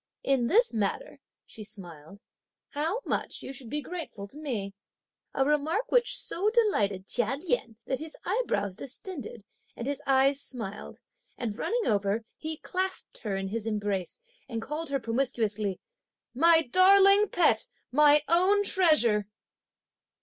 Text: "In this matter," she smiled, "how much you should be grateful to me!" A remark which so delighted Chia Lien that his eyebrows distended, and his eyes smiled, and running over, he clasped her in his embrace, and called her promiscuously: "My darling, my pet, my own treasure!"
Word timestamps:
"In 0.23 0.47
this 0.47 0.73
matter," 0.73 1.19
she 1.45 1.63
smiled, 1.63 2.21
"how 2.69 3.01
much 3.05 3.43
you 3.43 3.53
should 3.53 3.69
be 3.69 3.81
grateful 3.83 4.27
to 4.29 4.39
me!" 4.39 4.73
A 5.35 5.45
remark 5.45 5.91
which 5.91 6.17
so 6.17 6.49
delighted 6.49 7.05
Chia 7.05 7.35
Lien 7.35 7.77
that 7.85 7.99
his 7.99 8.17
eyebrows 8.25 8.75
distended, 8.75 9.43
and 9.75 9.85
his 9.85 10.01
eyes 10.07 10.41
smiled, 10.41 10.97
and 11.37 11.55
running 11.55 11.85
over, 11.85 12.25
he 12.39 12.57
clasped 12.57 13.19
her 13.19 13.35
in 13.35 13.49
his 13.49 13.67
embrace, 13.67 14.17
and 14.49 14.59
called 14.59 14.89
her 14.89 14.99
promiscuously: 14.99 15.79
"My 16.33 16.63
darling, 16.63 17.21
my 17.21 17.27
pet, 17.27 17.67
my 17.91 18.23
own 18.27 18.63
treasure!" 18.63 19.27